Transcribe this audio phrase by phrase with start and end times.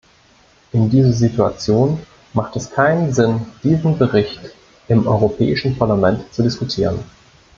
[0.71, 1.99] In dieser Situation
[2.33, 4.39] macht es keinen Sinn, diesen Bericht
[4.87, 6.97] im Europäischen Parlament zu diskutieren.